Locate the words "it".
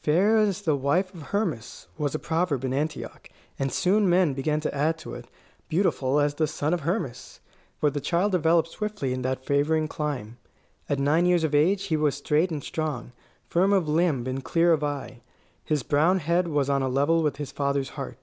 5.14-5.26